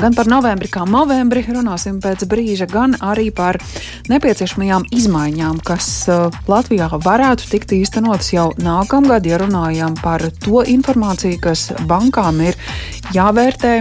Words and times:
Gan 0.00 0.14
par 0.16 0.30
novembri 0.32 0.70
kā 0.72 0.86
novembri 0.88 1.42
runāsim 1.44 1.98
pēc 2.00 2.22
brīža, 2.30 2.64
gan 2.70 2.94
arī 3.04 3.26
par 3.36 3.58
nepieciešamajām 4.08 4.86
izmaiņām, 4.96 5.58
kas 5.60 5.88
uh, 6.08 6.32
Latvijā 6.48 6.88
varētu 7.04 7.50
tikt 7.50 7.74
īstenotas 7.76 8.32
jau 8.32 8.46
nākamgad, 8.56 9.28
ja 9.28 9.42
runājam 9.42 9.98
par 10.00 10.24
to 10.40 10.64
informāciju, 10.64 11.42
kas 11.44 11.66
bankām 11.90 12.40
ir 12.48 12.56
jāvērtē 13.12 13.74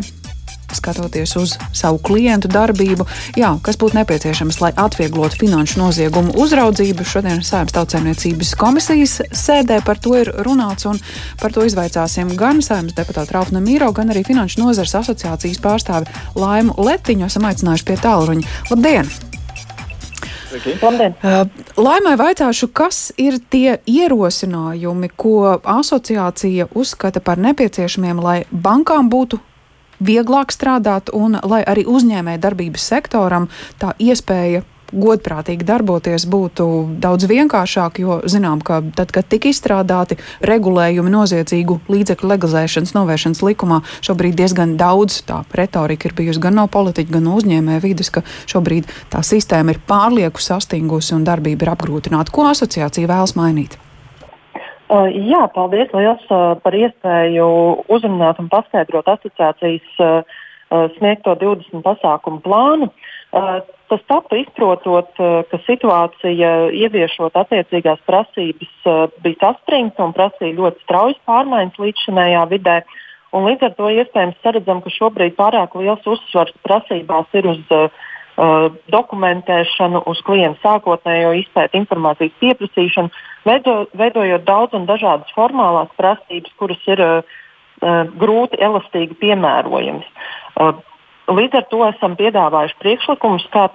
skatoties 0.78 1.36
uz 1.40 1.55
savu 1.76 1.99
klientu 2.04 2.52
darbību, 2.52 3.08
jā, 3.40 3.52
kas 3.65 3.79
būtu 3.79 3.99
nepieciešams, 3.99 4.60
lai 4.63 4.72
atvieglotu 4.76 5.42
finanšu 5.44 5.79
noziegumu 5.81 6.35
uzraudzību. 6.40 7.08
Šodien 7.08 7.44
Sēmas 7.46 7.76
tautsēmniecības 7.78 8.53
komisijas 8.60 9.20
sēdē 9.31 9.81
par 9.85 10.02
to 10.02 10.16
ir 10.20 10.34
runāts, 10.46 10.88
un 10.90 10.99
par 11.42 11.56
to 11.56 11.66
izvaicāsim 11.67 12.35
gan 12.40 12.63
Sēmas 12.66 12.97
deputātu 12.97 13.38
Raufna 13.38 13.63
Mīro, 13.63 13.92
gan 13.96 14.13
arī 14.13 14.26
Finanšu 14.28 14.63
nozares 14.63 14.97
asociācijas 15.02 15.63
pārstāvi 15.63 16.12
Laimu 16.40 16.77
Letiņu. 16.77 17.30
Esam 17.30 17.49
aicinājuši 17.49 17.90
pie 17.90 17.99
tālruņa. 18.04 18.55
Labdien! 18.70 19.09
Uh, 20.49 21.45
Laimai 21.77 22.15
vaicāšu, 22.17 22.71
kas 22.73 23.12
ir 23.21 23.38
tie 23.54 23.76
ierosinājumi, 23.85 25.12
ko 25.13 25.59
asociācija 25.62 26.71
uzskata 26.73 27.21
par 27.21 27.38
nepieciešamiem, 27.38 28.17
lai 28.17 28.40
bankām 28.49 29.12
būtu 29.13 29.38
vieglāk 29.99 30.53
strādāt 30.55 31.13
un 31.13 31.39
lai 31.44 31.62
arī 31.67 31.85
uzņēmēja 31.89 32.44
darbības 32.48 32.90
sektoram 32.94 33.49
tā 33.80 33.94
iespēja 33.99 34.66
godprātīgi 34.94 35.66
darboties 35.67 36.26
būtu 36.30 36.66
daudz 37.02 37.27
vienkāršāk, 37.30 37.99
jo 38.02 38.20
zinām, 38.30 38.62
ka 38.66 38.81
tad, 38.95 39.12
kad 39.13 39.27
tika 39.30 39.52
izstrādāti 39.52 40.20
regulējumi 40.45 41.13
noziedzīgu 41.13 41.80
līdzekļu 41.91 42.31
legalizēšanas 42.34 42.95
novēršanas 42.98 43.43
likumā, 43.45 43.81
šobrīd 44.05 44.40
diezgan 44.40 44.77
daudz 44.80 45.21
tā 45.30 45.43
retorika 45.57 46.09
ir 46.09 46.16
bijusi 46.18 46.43
gan 46.43 46.57
no 46.62 46.68
politiķa, 46.71 47.13
gan 47.18 47.27
no 47.29 47.38
uzņēmēja 47.40 47.84
vidas, 47.85 48.09
ka 48.13 48.26
šobrīd 48.49 48.90
tā 49.13 49.23
sistēma 49.26 49.76
ir 49.76 49.84
pārlieku 49.90 50.41
sastingusi 50.43 51.16
un 51.18 51.27
darbība 51.27 51.68
ir 51.68 51.76
apgrūtināta. 51.76 52.34
Ko 52.34 52.49
asociācija 52.49 53.10
vēlas 53.10 53.38
mainīt? 53.40 53.77
Uh, 54.90 55.05
jā, 55.13 55.43
paldies 55.54 55.91
liels 55.93 56.23
uh, 56.34 56.55
par 56.63 56.73
iespēju 56.73 57.45
uzrunāt 57.93 58.40
un 58.41 58.48
paskaidrot 58.49 59.12
asociācijas 59.13 59.99
uh, 60.01 60.40
sniegto 60.95 61.35
20 61.37 61.84
pasākumu 61.85 62.41
plānu. 62.45 62.90
Tas 63.90 64.02
tapu 64.10 64.38
izprotot, 64.38 65.17
ka 65.17 65.58
situācija 65.66 66.50
ieviešot 66.78 67.34
attiecīgās 67.42 68.02
prasības 68.06 68.70
bija 69.26 69.40
saspringta 69.42 70.06
un 70.06 70.14
prasīja 70.14 70.58
ļoti 70.58 70.86
straujas 70.86 71.17
pārmaiņas 71.30 71.82
līdzšinējā 71.82 72.44
vidē. 72.54 72.76
Un 73.34 73.50
līdz 73.50 73.66
ar 73.66 73.73
to 73.78 73.90
iespējams 73.94 74.38
saredzam, 74.45 74.84
ka 74.86 74.94
šobrīd 74.94 75.34
pārāk 75.38 75.73
liels 75.82 76.06
uzsvars 76.06 76.54
prasībās 76.66 77.34
ir 77.38 77.50
uz 77.50 77.73
uh, 77.73 77.90
dokumentēšanu, 78.94 80.04
uz 80.08 80.20
klienta 80.23 80.59
sākotnējo 80.64 81.34
izpēti, 81.42 81.80
informācijas 81.82 82.36
pieprasīšanu, 82.40 83.09
veido, 83.48 83.73
veidojot 84.00 84.45
daudz 84.48 84.78
un 84.78 84.86
dažādas 84.88 85.32
formālās 85.36 85.90
prasības, 86.00 86.54
kuras 86.60 86.86
ir 86.88 87.02
uh, 87.04 87.40
grūti 88.22 88.62
elastīgi 88.64 89.17
piemērojamas. 89.20 90.08
Uh, 90.56 90.80
līdz 91.28 91.60
ar 91.60 91.67
to 91.72 91.82
esam 91.90 92.16
piedāvājuši 92.20 92.80
priekšlikumus, 92.84 93.50
kā 93.52 93.67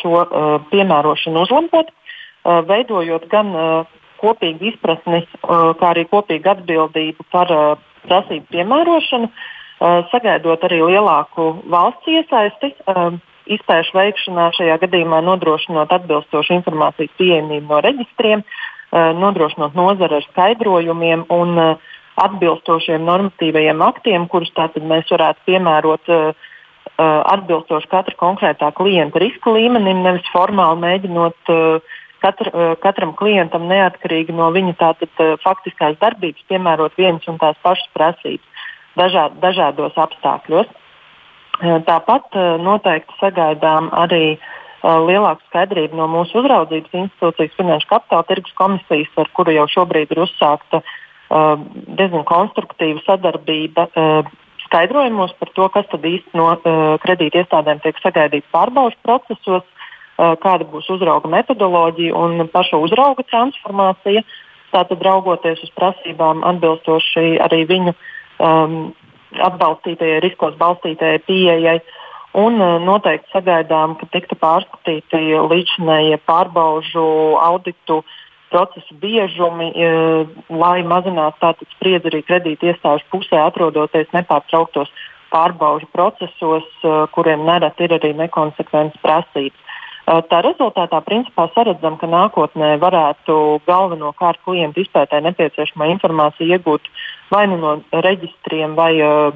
šo 0.00 0.14
uh, 0.22 0.52
piemērošanu 0.70 1.42
uzlabot, 1.42 1.90
uh, 1.90 2.62
veidojot 2.68 3.26
gan 3.32 3.50
uh, 3.56 3.98
kopīgu 4.22 4.70
izpratni, 4.70 5.24
uh, 5.42 5.72
kā 5.80 5.94
arī 5.96 6.06
kopīgu 6.06 6.54
atbildību 6.54 7.26
par 7.32 7.50
uh, 7.50 7.74
prasību 8.06 8.46
piemērošanu, 8.54 9.28
uh, 9.32 10.06
sagaidot 10.14 10.62
arī 10.62 10.80
lielāku 10.94 11.56
valsts 11.66 12.06
iesaisti. 12.06 12.74
Uh, 12.86 13.18
izpēšu 13.50 13.96
veikšanā, 13.96 14.50
šajā 14.56 14.76
gadījumā 14.84 15.22
nodrošinot 15.26 15.92
atbilstošu 15.94 16.54
informācijas 16.58 17.12
pieejamību 17.18 17.68
no 17.68 17.80
reģistriem, 17.84 18.42
eh, 18.42 19.12
nodrošinot 19.18 19.74
nozara 19.74 20.20
ar 20.20 20.28
skaidrojumiem 20.30 21.26
un 21.30 21.58
eh, 21.58 21.76
atbilstošiem 22.22 23.04
normatīvajiem 23.08 23.82
aktiem, 23.82 24.28
kurus 24.28 24.52
mēs 24.54 25.10
varētu 25.10 25.40
piemērot 25.46 26.08
eh, 26.08 26.32
atbilstoši 27.02 27.88
katra 27.88 28.14
konkrētā 28.20 28.68
klienta 28.74 29.18
riska 29.18 29.50
līmenim, 29.50 30.02
nevis 30.04 30.28
formāli 30.30 30.78
mēģinot 30.78 31.50
katra, 32.20 32.76
katram 32.78 33.14
klientam 33.16 33.64
neatkarīgi 33.66 34.30
no 34.36 34.50
viņa 34.52 34.74
tātad, 34.78 35.40
faktiskās 35.42 35.96
darbības 35.98 36.44
piemērot 36.48 36.92
vienas 36.98 37.26
un 37.26 37.40
tās 37.40 37.56
pašas 37.64 37.88
prasības 37.96 38.68
dažād, 38.98 39.40
dažādos 39.42 39.96
apstākļos. 39.96 40.68
Eh, 41.62 41.78
tāpat 41.86 42.34
eh, 42.34 42.56
noteikti 42.58 43.14
sagaidām 43.20 43.92
arī 43.94 44.34
eh, 44.34 44.38
lielāku 44.82 45.44
skaidrību 45.46 45.94
no 45.94 46.08
mūsu 46.10 46.40
uzraudzības 46.40 46.96
institūcijas, 47.04 47.54
Finanšu 47.54 47.86
kapitāla 47.92 48.26
tirgus 48.26 48.56
komisijas, 48.58 49.12
ar 49.22 49.30
kuru 49.36 49.54
jau 49.54 49.68
šobrīd 49.76 50.10
ir 50.14 50.24
uzsākta 50.26 50.82
diezgan 51.32 52.26
konstruktīva 52.28 53.00
sadarbība 53.06 53.86
skaidrojumos 54.66 55.30
par 55.38 55.48
to, 55.56 55.68
kas 55.72 55.86
tad 55.88 56.02
īsti 56.04 56.36
no 56.36 56.50
kredīti 57.00 57.40
iestādēm 57.40 57.80
tiek 57.80 57.96
sagaidīts 58.04 58.50
pārbaudas 58.52 58.98
procesos, 59.00 59.64
kāda 60.18 60.66
būs 60.68 60.90
uzrauga 60.92 61.30
metodoloģija 61.32 62.12
un 62.12 62.44
paša 62.52 62.82
uzrauga 62.84 63.24
transformācija. 63.30 64.20
Tātad 64.76 65.00
raugoties 65.08 65.64
uz 65.64 65.72
prasībām 65.72 66.44
atbilstoši 66.52 67.38
arī 67.40 67.62
viņu 67.70 67.94
um, 67.96 68.92
atbalstītajai, 69.40 70.22
riskos 70.24 70.56
balstītajai 70.60 71.20
pieejai. 71.26 71.78
Un 72.38 72.56
uh, 72.64 72.78
noteikti 72.80 73.28
sagaidām, 73.32 73.98
ka 74.00 74.08
tiktu 74.14 74.38
pārskatīti 74.40 75.20
līdzinējie 75.52 76.16
pārbaužu 76.28 77.04
auditu 77.36 78.00
procesu 78.52 78.96
biežumi, 79.00 79.68
uh, 79.76 80.30
lai 80.48 80.80
mazinātu 80.88 81.42
tātad 81.44 81.74
spriedzi 81.76 82.08
arī 82.08 82.22
kredīti 82.24 82.72
iestāžu 82.72 83.04
pusē, 83.12 83.42
atrodoties 83.42 84.08
nepārtrauktos 84.16 84.88
pārbaužu 85.32 85.88
procesos, 85.92 86.68
uh, 86.84 87.04
kuriem 87.12 87.44
nereti 87.48 87.84
ir 87.84 87.98
arī 87.98 88.14
nekonsekvences 88.16 89.04
prasības. 89.04 89.68
Tā 90.02 90.40
rezultātā 90.42 90.98
principā 91.06 91.46
saredzam, 91.54 91.94
ka 92.00 92.08
nākotnē 92.10 92.74
varētu 92.82 93.34
galvenokārt 93.68 94.40
klientu 94.42 94.82
izpētē 94.82 95.20
nepieciešamā 95.22 95.86
informācija 95.92 96.58
iegūt 96.58 96.88
vai 97.30 97.44
nu 97.46 97.60
no 97.62 97.76
reģistriem 97.94 98.74
vai 98.74 98.96
uh, 98.98 99.30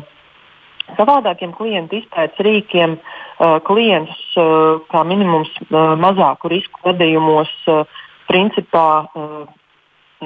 savādākiem 0.99 1.55
klientu 1.55 2.01
izpētes 2.01 2.43
rīkiem. 2.43 2.99
Uh, 2.99 3.61
klients 3.63 4.19
uh, 4.35 4.83
kā 4.91 5.05
minimums 5.07 5.53
uh, 5.69 5.95
mazāku 6.03 6.51
risku 6.51 6.83
gadījumos 6.89 7.55
uh, 7.71 7.87
principā 8.27 8.89
uh, 9.07 9.47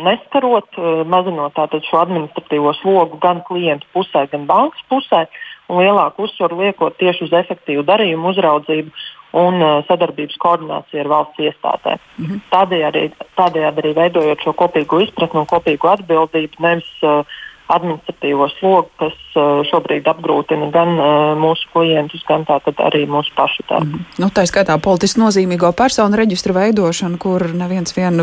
neskarot, 0.00 0.72
uh, 0.80 1.04
mazinot 1.04 1.60
šo 1.84 2.00
administratīvo 2.00 2.72
slogu 2.80 3.20
gan 3.20 3.44
klientu 3.44 3.92
pusē, 3.92 4.24
gan 4.32 4.48
bankas 4.48 4.80
pusē, 4.88 5.26
un 5.68 5.84
lielāku 5.84 6.24
uzsvaru 6.24 6.62
liekot 6.64 6.96
tieši 6.96 7.28
uz 7.28 7.40
efektīvu 7.44 7.84
darījumu 7.84 8.32
uzraudzību 8.32 8.90
un 9.36 9.60
uh, 9.62 9.84
sadarbības 9.86 10.38
koordināciju 10.42 11.04
ar 11.04 11.10
valsts 11.12 11.44
iestādēm. 11.44 12.00
Mm 12.18 12.26
-hmm. 12.26 12.40
Tādējādi, 12.54 13.04
tādējādi 13.38 13.82
arī 13.84 13.94
veidojot 13.94 14.42
šo 14.42 14.52
kopīgo 14.52 15.00
izpratni 15.02 15.40
un 15.40 15.46
kopīgu 15.46 15.92
atbildību, 15.92 16.58
nevis 16.58 16.90
uh, 17.02 17.24
administratīvo 17.70 18.48
slogu, 18.58 18.88
kas 19.00 19.16
uh, 19.38 19.60
šobrīd 19.68 20.08
apgrūtina 20.10 20.70
gan 20.74 20.94
uh, 20.96 21.10
mūsu 21.38 21.68
klientus, 21.74 22.24
gan 22.28 22.46
arī 22.50 23.04
mūsu 23.10 23.32
pašu 23.36 23.64
darbu. 23.68 24.00
Mm. 24.00 24.06
Nu, 24.22 24.30
tā 24.34 24.44
skaitā 24.48 24.76
politiski 24.82 25.22
nozīmīgo 25.22 25.70
personu 25.78 26.18
reģistru 26.18 26.56
veidošanu, 26.56 27.20
kur 27.22 27.46
neviens 27.54 27.94
vien 27.96 28.18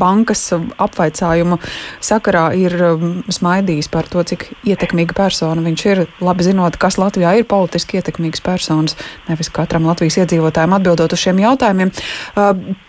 bankas 0.00 0.50
apvaicājumu 0.52 1.58
sakarā 2.04 2.44
ir 2.58 2.76
um, 2.90 3.08
smaidījis 3.32 3.88
par 3.92 4.10
to, 4.12 4.24
cik 4.28 4.48
ietekmīga 4.68 5.16
persona 5.16 5.64
viņš 5.64 5.86
ir, 5.88 6.04
labi 6.24 6.46
zinot, 6.46 6.76
kas 6.80 7.00
Latvijā 7.00 7.34
ir 7.38 7.48
politiski 7.48 8.00
ietekmīgas 8.00 8.44
personas, 8.44 8.96
nevis 9.30 9.50
katram 9.52 9.88
Latvijas 9.88 10.20
iedzīvotājiem 10.22 10.76
atbildot 10.76 11.16
uz 11.16 11.24
šiem 11.24 11.40
jautājumiem. 11.42 11.92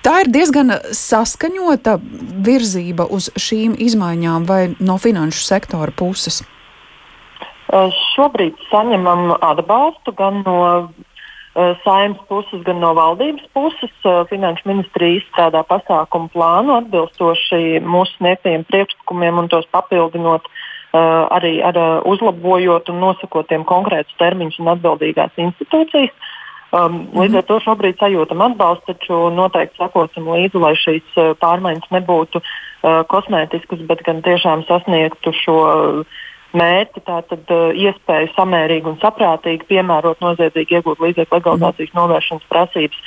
Tā 0.04 0.16
ir 0.24 0.32
diezgan 0.34 0.76
saskaņota 0.92 1.98
virzība 2.44 3.08
uz 3.14 3.30
šīm 3.40 3.78
izmaiņām 3.82 4.48
vai 4.50 4.62
no 4.84 4.98
finanšu 5.02 5.46
sektora 5.46 5.93
puses? 5.98 6.42
Šobrīd 8.14 8.60
saņemam 8.70 9.34
atbalstu 9.42 10.14
gan 10.18 10.44
no 10.46 10.60
saimnes 11.54 12.22
puses, 12.30 12.62
gan 12.66 12.80
no 12.82 12.94
valdības 12.98 13.46
puses. 13.54 13.94
Finanšu 14.30 14.68
ministrija 14.70 15.20
izstrādā 15.20 15.64
pasākumu 15.70 16.32
plānu 16.34 16.78
atbilstoši 16.80 17.82
mūsu 17.86 18.18
sniegtajiem 18.18 18.66
priekšlikumiem 18.70 19.42
un 19.44 19.50
tos 19.50 19.68
papildinot 19.72 20.50
arī 20.94 21.56
ar 21.66 21.78
uzlabojot 22.06 22.90
un 22.94 23.00
nosakot 23.02 23.50
konkrētus 23.66 24.18
termiņus 24.20 24.60
un 24.62 24.74
atbildīgās 24.76 25.40
institūcijas. 25.42 26.14
Um, 26.74 27.04
līdz 27.14 27.38
ar 27.38 27.44
to 27.46 27.60
šobrīd 27.62 28.00
sajūtam 28.02 28.42
atbalstu, 28.42 28.96
taču 28.96 29.18
noteikti 29.30 29.78
sakosim 29.78 30.26
līdzi, 30.26 30.58
lai 30.58 30.72
šīs 30.74 31.18
pārmaiņas 31.38 31.92
nebūtu 31.94 32.42
uh, 32.42 32.54
kosmētiskas, 32.84 33.84
bet 33.90 34.04
gan 34.06 34.22
tiešām 34.26 34.66
sasniegtu 34.68 35.34
šo 35.44 35.58
uh, 35.64 36.22
mērķi, 36.58 37.02
tātad 37.08 37.50
iespēju 37.74 38.32
samērīgi 38.36 38.90
un 38.92 39.00
saprātīgi 39.02 39.68
piemērot 39.72 40.22
noziedzīgi 40.22 40.78
iegūt 40.78 41.02
līdzekļu 41.02 41.38
legalizācijas 41.40 41.96
novēršanas 41.98 42.50
prasības 42.52 43.00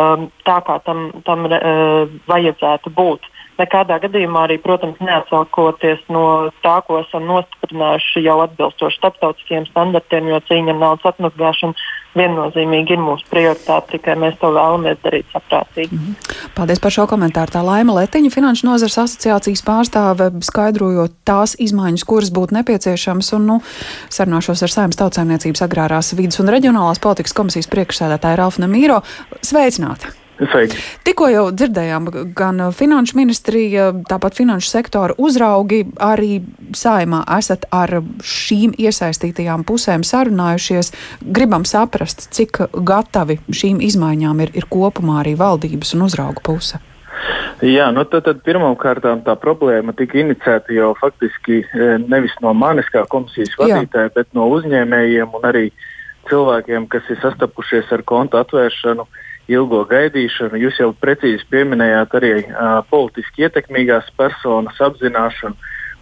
um, 0.00 0.28
tā, 0.48 0.58
kā 0.66 0.78
tam, 0.86 1.10
tam 1.26 1.46
uh, 1.50 2.08
vajadzētu 2.30 2.92
būt. 2.96 3.28
Nekādā 3.54 4.00
gadījumā 4.02 4.46
arī, 4.48 4.56
protams, 4.62 4.98
neatsaukoties 5.04 6.00
no 6.10 6.50
tā, 6.64 6.78
ko 6.86 6.98
esam 7.04 7.28
nostiprinājuši 7.28 8.24
jau 8.24 8.40
atbilstoši 8.48 8.98
starptautiskiem 8.98 9.68
standartiem, 9.68 10.26
jo 10.32 10.40
cīņa 10.48 10.74
ar 10.74 10.80
naudas 10.80 11.12
atmazgāšanu 11.12 11.76
viennozīmīgi 12.18 12.94
ir 12.94 13.02
mūsu 13.02 13.26
prioritāte, 13.30 13.94
tikai 13.94 14.16
mēs 14.18 14.38
to 14.40 14.50
vēlamies 14.54 14.98
darīt 15.04 15.30
saprātīgi. 15.34 15.94
Mm 15.94 16.02
-hmm. 16.06 16.50
Paldies 16.54 16.80
par 16.80 16.94
šo 16.94 17.06
komentāru. 17.10 17.50
Tā 17.54 17.62
Laima 17.66 17.94
Letiņa, 17.94 18.30
Finanšu 18.30 18.66
nozares 18.66 18.98
asociācijas 18.98 19.62
pārstāve, 19.66 20.30
skaidrojot 20.42 21.12
tās 21.24 21.56
izmaiņas, 21.58 22.04
kuras 22.04 22.30
būtu 22.30 22.54
nepieciešamas, 22.58 23.32
un 23.32 23.46
nu, 23.46 23.60
sarunāšos 24.08 24.62
ar 24.62 24.70
Saimnes 24.70 24.98
tautsēmniecības 24.98 25.62
agrārās 25.66 26.16
vidas 26.16 26.40
un 26.40 26.48
reģionālās 26.48 27.00
politikas 27.00 27.32
komisijas 27.32 27.70
priekšsēdētāju 27.70 28.36
Ralfu 28.36 28.62
Nemīro. 28.62 29.02
Sveicināti! 29.42 30.23
Sveiki. 30.34 30.78
Tikko 31.06 31.28
jau 31.30 31.42
dzirdējām, 31.54 32.08
gan 32.34 32.58
finanšu 32.74 33.18
ministrija, 33.20 33.90
tāpat 34.10 34.34
finanšu 34.34 34.66
sektora 34.72 35.14
uzraugi 35.18 35.84
arī 36.02 36.40
saimā 36.74 37.22
esat 37.36 37.68
ar 37.74 38.00
šīm 38.26 38.74
iesaistītajām 38.74 39.62
pusēm 39.68 40.02
sarunājušies. 40.06 40.90
Gribam 41.22 41.66
saprast, 41.68 42.26
cik 42.34 42.64
gatavi 42.74 43.38
šīm 43.46 43.78
izmaiņām 43.86 44.42
ir, 44.42 44.50
ir 44.58 44.66
kopumā 44.70 45.20
arī 45.22 45.36
valdības 45.38 45.94
un 45.94 46.08
uzraugu 46.08 46.42
puse. 46.42 46.82
Jā, 47.62 47.86
nu 47.94 48.02
tad, 48.10 48.24
tad 48.26 48.40
pirmkārt 48.44 49.06
tā 49.24 49.34
problēma 49.38 49.94
tika 49.96 50.18
inicēta 50.18 50.74
jau 50.74 50.90
faktiski 50.98 51.60
e, 51.62 51.92
nevis 52.02 52.34
no 52.42 52.50
manis 52.58 52.90
kā 52.92 53.04
komisijas 53.08 53.54
vadītāja, 53.60 54.10
Jā. 54.10 54.14
bet 54.16 54.34
no 54.34 54.48
uzņēmējiem 54.56 55.38
un 55.38 55.46
arī 55.46 55.68
cilvēkiem, 56.26 56.88
kas 56.90 57.06
ir 57.14 57.22
sastapušies 57.22 57.92
ar 57.94 58.02
kontu 58.02 58.40
atvēršanu. 58.40 59.06
Uh, 59.06 59.22
ilgo 59.50 59.82
gaidīšanu. 59.88 60.58
Jūs 60.60 60.80
jau 60.80 60.90
precīzi 60.96 61.44
pieminējāt 61.52 62.16
arī 62.18 62.32
uh, 62.44 62.80
politiski 62.90 63.44
ietekmīgās 63.46 64.10
personas 64.18 64.80
apzināšanu 64.80 65.56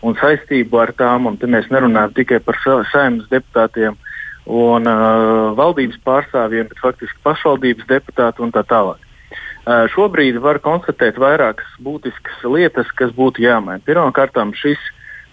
un 0.06 0.16
saistību 0.18 0.82
ar 0.82 0.94
tām. 0.98 1.28
Un 1.30 1.38
te 1.40 1.50
mēs 1.50 1.70
nerunājam 1.72 2.14
tikai 2.18 2.40
par 2.44 2.58
saimnes 2.92 3.28
deputātiem 3.32 3.98
un 4.46 4.88
uh, 4.90 5.52
valdības 5.58 6.00
pārstāvjiem, 6.06 6.70
bet 6.70 6.82
faktiski 6.82 7.22
pašvaldības 7.26 7.88
deputātu 7.90 8.46
un 8.46 8.54
tā 8.54 8.64
tālāk. 8.66 9.02
Uh, 9.62 9.86
šobrīd 9.94 10.40
var 10.42 10.58
konstatēt 10.62 11.20
vairākas 11.22 11.78
būtiskas 11.82 12.42
lietas, 12.50 12.90
kas 12.98 13.14
būtu 13.14 13.44
jāmaina. 13.44 13.82
Pirmkārt, 13.86 14.34
šis 14.58 14.80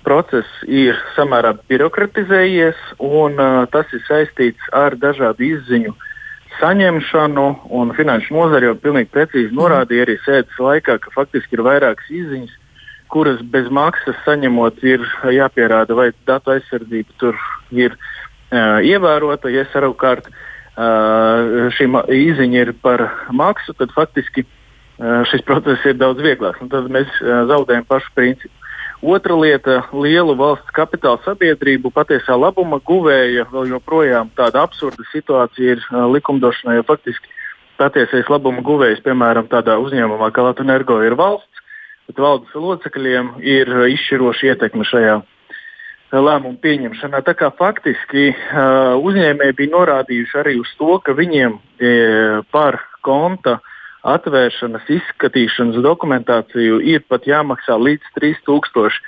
process 0.05 0.61
ir 0.65 0.97
samērā 1.15 1.55
birokratizējies, 1.69 2.77
un 3.01 3.41
uh, 3.41 3.65
tas 3.73 3.89
ir 3.93 4.05
saistīts 4.05 4.69
ar 4.73 4.95
dažādu 5.01 5.43
izziņu 5.49 5.95
uh, 5.95 6.08
saņemšanu, 6.57 7.45
un 7.77 7.93
finanšu 7.97 8.33
nozare 8.35 8.69
jau 8.69 8.77
pilnīgi 8.81 9.11
precīzi 9.13 9.55
norādīja 9.55 10.07
arī 10.07 10.17
sēdes 10.25 10.57
laikā, 10.59 10.97
ka 11.03 11.13
faktiski 11.13 11.57
ir 11.57 11.63
vairākas 11.67 12.09
izziņas, 12.11 12.55
kuras 13.09 13.41
bez 13.53 13.69
maksas 13.73 14.17
saņemot, 14.25 14.81
ir 14.85 15.05
jāpierāda, 15.33 15.95
vai 15.97 16.09
datu 16.29 16.53
aizsardzība 16.55 17.17
tur 17.21 17.39
ir 17.73 17.95
uh, 17.95 18.79
ievērota. 18.85 19.51
Ja 19.53 19.65
savukārt 19.73 20.29
uh, 20.29 21.69
šī 21.77 21.89
izziņa 22.17 22.63
ir 22.65 22.73
par 22.81 23.05
maksu, 23.31 23.73
tad 23.77 23.93
faktiski 23.95 24.45
uh, 24.45 25.25
šis 25.31 25.45
process 25.47 25.85
ir 25.89 25.97
daudz 26.01 26.21
vieglāks. 26.25 26.61
Tad 26.73 26.89
mēs 26.93 27.09
uh, 27.21 27.45
zaudējam 27.49 27.87
pašu 27.89 28.13
principu. 28.17 28.53
Otra 29.01 29.31
lieta- 29.39 29.85
lielu 30.03 30.33
valsts 30.35 30.73
kapitāla 30.75 31.21
sabiedrību 31.23 31.87
patiesā 31.95 32.35
labuma 32.35 32.81
guvēja 32.83 33.45
vēl 33.47 33.71
joprojām 33.71 34.27
tāda 34.35 34.65
absurda 34.67 35.05
situācija 35.13 35.77
ir 35.77 35.85
likumdošanā, 36.11 36.75
jo 36.75 36.83
faktiski 36.83 37.31
patiesais 37.79 38.27
labuma 38.27 38.59
guvējs, 38.59 38.99
piemēram, 38.99 39.47
tādā 39.47 39.77
uzņēmumā 39.79 40.31
kā 40.35 40.43
Latvijas 40.43 40.67
energo, 40.67 40.99
ir 40.99 41.15
valsts, 41.15 41.63
bet 42.07 42.19
valdes 42.19 42.51
locekļiem 42.51 43.39
ir 43.39 43.71
izšķiroša 43.95 44.51
ietekme 44.51 44.83
šajā 44.83 45.15
lēmumu 46.11 46.59
pieņemšanā. 46.59 47.23
Tā 47.23 47.37
kā 47.39 47.53
faktiski 47.55 48.33
uzņēmēji 48.99 49.55
bija 49.55 49.75
norādījuši 49.77 50.39
arī 50.43 50.59
uz 50.59 50.75
to, 50.75 50.99
ka 50.99 51.15
viņiem 51.15 51.55
par 52.51 52.81
konta 53.01 53.61
atvēršanas, 54.07 54.87
izskatīšanas 54.87 55.81
dokumentāciju 55.83 56.79
ir 56.85 57.03
pat 57.09 57.27
jāmaksā 57.27 57.75
līdz 57.79 58.13
3000 58.19 58.99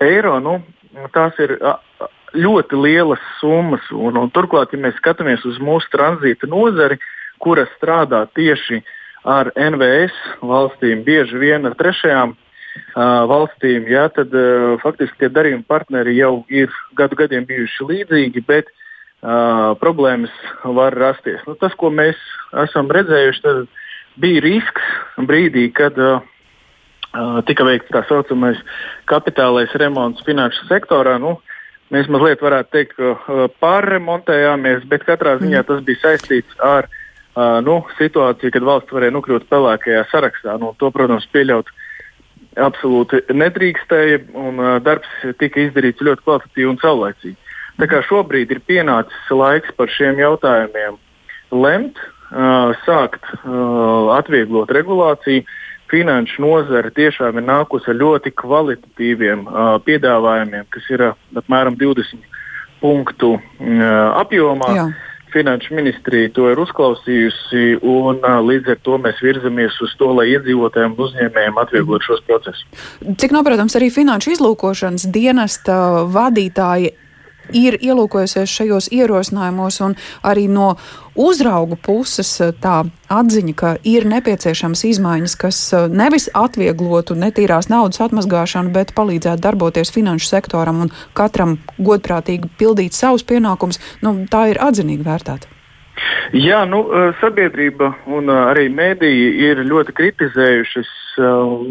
eiro. 0.00 0.38
Nu, 0.40 0.58
tās 1.14 1.36
ir 1.42 1.58
ļoti 2.34 2.78
lielas 2.78 3.22
summas. 3.40 3.84
Un, 3.92 4.16
un 4.16 4.30
turklāt, 4.34 4.72
ja 4.72 4.80
mēs 4.80 4.98
skatāmies 5.00 5.44
uz 5.48 5.58
mūsu 5.62 5.90
tranzīta 5.92 6.48
nozari, 6.50 7.00
kura 7.40 7.66
strādā 7.76 8.26
tieši 8.36 8.82
ar 9.28 9.50
NVS 9.56 10.16
valstīm, 10.40 11.04
bieži 11.04 11.40
vien 11.40 11.66
ar 11.68 11.76
trešajām 11.76 12.32
uh, 12.32 13.00
valstīm, 13.28 13.88
jā, 13.90 14.06
tad 14.16 14.32
uh, 14.32 14.76
faktiski 14.80 15.24
tie 15.24 15.32
darījuma 15.32 15.66
partneri 15.68 16.16
jau 16.16 16.44
ir 16.48 16.72
gadu 16.96 17.18
gadiem 17.20 17.44
bijuši 17.48 17.88
līdzīgi, 17.90 18.44
bet 18.48 18.70
uh, 18.70 19.76
problēmas 19.80 20.32
var 20.64 20.96
rasties. 20.96 21.42
Nu, 21.48 21.56
tas, 21.60 21.76
ko 21.76 21.92
mēs 21.92 22.16
esam 22.64 22.88
redzējuši, 22.92 23.44
tad 23.44 23.66
bija 24.20 24.44
risks 24.44 24.92
brīdī, 25.28 25.68
kad 25.76 25.98
uh, 26.00 26.20
uh, 27.14 27.40
tika 27.48 27.66
veikts 27.66 27.92
tā 27.94 28.02
saucamais 28.08 28.60
kapitālais 29.10 29.72
remonts 29.80 30.24
finanšu 30.26 30.68
sektorā. 30.68 31.16
Nu, 31.22 31.38
mēs 31.94 32.10
mazliet 32.12 32.42
varētu 32.44 32.74
teikt, 32.76 32.96
ka 32.98 33.12
uh, 33.16 33.44
pārremontējāmies, 33.62 34.86
bet 34.90 35.06
katrā 35.08 35.38
ziņā 35.42 35.62
mm. 35.62 35.68
tas 35.70 35.84
bija 35.86 36.02
saistīts 36.04 36.64
ar 36.64 36.88
uh, 36.90 37.58
nu, 37.66 37.80
situāciju, 37.98 38.54
kad 38.54 38.68
valsts 38.70 38.96
varēja 38.96 39.16
nokļūt 39.18 39.48
pelēkajā 39.50 40.06
sarakstā. 40.12 40.56
Nu, 40.62 40.74
to, 40.78 40.92
protams, 40.94 41.28
pieļaut 41.34 41.70
absolūti 42.60 43.22
nedrīkstēja, 43.34 44.24
un 44.38 44.62
uh, 44.62 44.76
darbs 44.84 45.10
tika 45.42 45.66
izdarīts 45.66 46.02
ļoti 46.04 46.26
kvalitatīvi 46.26 46.72
un 46.72 46.80
saulēcīgi. 46.82 47.38
Tā 47.80 47.86
kā 47.88 48.02
šobrīd 48.04 48.50
ir 48.52 48.58
pienācis 48.68 49.28
laiks 49.32 49.70
par 49.78 49.88
šiem 49.88 50.18
jautājumiem 50.20 50.98
lemt, 51.54 52.00
sākt 52.86 53.26
atvieglot 54.16 54.70
regulāciju. 54.74 55.44
Finanšu 55.90 56.44
nozare 56.44 56.92
tiešām 56.94 57.40
ir 57.40 57.46
nākusi 57.48 57.90
ar 57.90 57.96
ļoti 57.98 58.30
kvalitatīviem 58.38 59.46
uh, 59.48 59.72
piedāvājumiem, 59.82 60.68
kas 60.70 60.86
ir 60.94 61.02
uh, 61.08 61.16
apmēram 61.34 61.74
20 61.80 62.28
punktu 62.78 63.32
uh, 63.34 63.86
apjomā. 64.20 64.68
Jā. 64.76 64.84
Finanšu 65.30 65.76
ministrija 65.78 66.30
to 66.34 66.48
ir 66.50 66.58
uzklausījusi, 66.62 67.80
un 67.86 68.22
uh, 68.22 68.38
līdz 68.42 68.72
ar 68.74 68.80
to 68.86 68.96
mēs 69.02 69.18
virzamies 69.22 69.76
uz 69.82 69.92
to, 69.98 70.12
lai 70.14 70.28
iedzīvotājiem 70.36 70.94
un 70.94 71.04
uzņēmējiem 71.08 71.60
atvieglot 71.64 72.06
šos 72.06 72.22
procesus. 72.26 72.64
Cik 73.18 73.34
noprotams, 73.34 73.74
arī 73.78 73.90
finanšu 73.94 74.36
izlūkošanas 74.36 75.06
dienesta 75.10 75.76
vadītāji 76.06 76.94
ir 77.56 77.78
ielūkojusies 77.80 78.50
šajos 78.50 78.90
ierosinājumos, 78.94 79.80
un 79.84 79.96
arī 80.26 80.48
no 80.50 80.74
uzraugu 81.20 81.76
puses 81.76 82.30
eh, 82.40 82.52
tā 82.62 82.82
atziņa, 83.10 83.54
ka 83.58 83.74
ir 83.86 84.06
nepieciešams 84.10 84.84
izmaiņas, 84.92 85.36
kas 85.40 85.60
eh, 85.74 85.86
nevis 85.88 86.28
atvieglotu 86.34 87.16
netīrās 87.18 87.70
naudas 87.72 88.02
atmazgāšanu, 88.06 88.72
bet 88.74 88.94
palīdzētu 88.96 89.44
darboties 89.44 89.92
finanšu 89.94 90.30
sektoram 90.30 90.84
un 90.86 90.92
katram 91.18 91.58
godprātīgi 91.78 92.50
pildīt 92.60 92.96
savus 92.96 93.26
pienākumus, 93.26 93.80
nu, 94.04 94.20
tā 94.30 94.50
ir 94.52 94.62
atzinīgi 94.62 95.06
vērtēta. 95.06 95.56
Jā, 96.32 96.62
nu, 96.68 96.84
eh, 96.94 97.10
sabiedrība 97.20 97.92
un 98.06 98.32
arī 98.32 98.68
mēdīji 98.72 99.30
ir 99.50 99.64
ļoti 99.66 99.96
kritizējušas, 99.98 100.96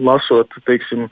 lasot, 0.06 0.52
teiksim, 0.68 1.08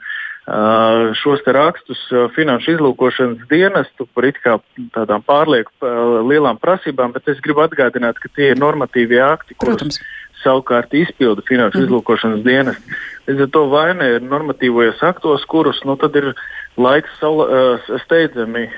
šos 1.18 1.42
te 1.44 1.52
rakstus 1.52 2.00
finanšu 2.34 2.76
izlūkošanas 2.76 3.48
dienestu 3.50 4.06
par 4.14 4.28
it 4.28 4.38
kā 4.40 4.54
tādām 4.94 5.24
pārlieku 5.26 5.90
lielām 6.28 6.60
prasībām, 6.62 7.12
bet 7.12 7.28
es 7.28 7.42
gribu 7.44 7.66
atgādināt, 7.66 8.20
ka 8.22 8.30
tie 8.32 8.52
ir 8.54 8.60
normatīvie 8.60 9.20
akti, 9.24 9.58
kurus 9.60 10.00
savukārt 10.40 10.94
izpilda 10.94 11.42
finanšu 11.44 11.80
mm. 11.80 11.86
izlūkošanas 11.88 12.44
dienestu. 12.46 12.98
Līdz 13.28 13.44
ar 13.44 13.52
to 13.52 13.64
vaina 13.68 14.08
ir 14.14 14.24
normatīvajos 14.24 15.02
aktos, 15.04 15.44
kurus 15.50 15.82
nu, 15.84 15.98
ir 16.22 16.30
laiks 16.80 17.18
saula, 17.20 17.78
steidzami 18.06 18.68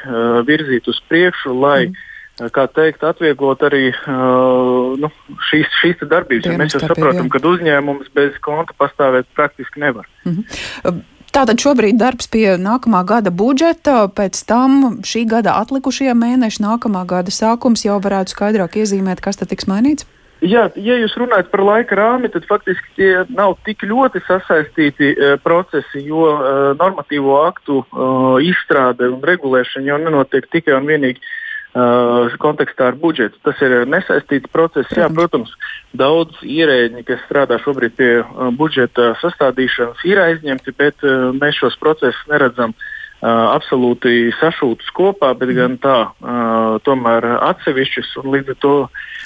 virzīt 0.48 0.88
uz 0.90 1.02
priekšu, 1.08 1.54
lai 1.54 1.90
mm 1.90 2.06
kā 2.48 2.64
teikt, 2.72 3.02
atvieglot 3.04 3.60
arī 3.68 3.90
uh, 3.92 4.96
nu, 5.00 5.10
šīs, 5.50 5.68
šīs 5.82 6.04
darbības. 6.08 6.48
Ja 6.48 6.56
mēs 6.56 6.76
jau 6.76 6.82
saprotam, 6.86 7.28
ka 7.28 7.42
uzņēmums 7.44 8.12
bez 8.16 8.38
konta 8.44 8.76
pastāvēt 8.80 9.28
praktiski 9.36 9.82
nevar. 9.82 10.08
Mm 10.24 10.38
-hmm. 10.38 11.02
Tātad 11.30 11.62
šobrīd 11.62 11.94
darbs 11.94 12.26
pie 12.26 12.56
nākamā 12.58 13.04
gada 13.06 13.30
budžeta, 13.30 14.08
pēc 14.10 14.40
tam 14.48 14.98
šī 15.06 15.28
gada 15.30 15.54
atlikušie 15.60 16.10
mēneši, 16.18 16.64
nākamā 16.64 17.04
gada 17.06 17.30
sākums 17.30 17.84
jau 17.86 18.00
varētu 18.02 18.34
skaidrāk 18.34 18.80
iezīmēt, 18.82 19.22
kas 19.22 19.38
tad 19.38 19.52
tiks 19.52 19.68
mainīts? 19.70 20.08
Jā, 20.40 20.64
ja 20.80 20.96
jūs 20.96 21.14
runājat 21.20 21.50
par 21.52 21.60
laika 21.62 21.98
rāmi, 21.98 22.30
tad 22.32 22.46
faktiski 22.48 22.94
tie 22.96 23.10
nav 23.28 23.58
tik 23.68 23.84
ļoti 23.84 24.22
sasaistīti 24.24 25.12
uh, 25.12 25.34
procesi, 25.44 26.00
jo 26.02 26.24
uh, 26.32 26.72
normatīvo 26.80 27.36
aktu 27.44 27.82
uh, 27.82 28.40
izstrāde 28.40 29.10
un 29.12 29.20
regulēšana 29.20 29.86
jau 29.92 29.98
nenotiek 30.00 30.48
tikai 30.50 30.78
un 30.78 30.88
vienīgi 30.88 31.20
uh, 31.74 32.36
kontekstā 32.42 32.90
ar 32.90 32.98
budžetu. 33.00 33.38
Tas 33.46 33.60
ir 33.64 33.82
nesaistīts 33.90 34.50
process. 34.52 34.90
Jā, 34.96 35.08
protams, 35.12 35.52
daudz 35.96 36.40
ierēģi, 36.46 37.04
kas 37.08 37.22
strādā 37.26 37.60
šobrīd 37.62 37.96
pie 37.98 38.12
uh, 38.20 38.48
budžeta 38.56 39.14
sastādīšanas, 39.22 40.06
ir 40.08 40.22
aizņemti, 40.22 40.76
bet 40.78 41.06
uh, 41.06 41.30
mēs 41.36 41.60
šos 41.62 41.78
procesus 41.82 42.26
neredzam 42.30 42.74
uh, 42.74 42.88
absolūti 43.22 44.30
sašūtas 44.40 44.88
kopā, 44.96 45.34
bet 45.36 45.52
gan 45.52 45.76
tā, 45.80 45.96
tomēr 46.86 47.26
atsevišķas 47.50 48.14
un 48.22 48.30
līdz 48.32 48.54
ar 48.54 48.58
to. 48.64 48.74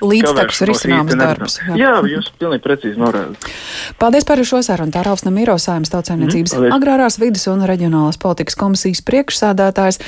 Līdztekus 0.03 0.63
risināms 0.67 1.15
darbs. 1.15 1.61
Jā. 1.69 1.77
jā, 1.79 1.93
jūs 2.17 2.33
pilnīgi 2.41 2.65
precīzi 2.65 2.99
norādāt. 2.99 3.47
Paldies 4.01 4.27
par 4.27 4.43
šo 4.43 4.59
sarunu. 4.67 4.91
Tā 4.91 5.05
Ralfs 5.07 5.23
Namīro 5.23 5.55
saimnes 5.63 5.93
tautsēmniecības 5.95 6.57
mm, 6.59 6.75
agrārās 6.75 7.21
vidas 7.23 7.47
un 7.53 7.63
reģionālās 7.71 8.19
politikas 8.19 8.59
komisijas 8.59 9.05
priekšsādātājs. 9.07 10.01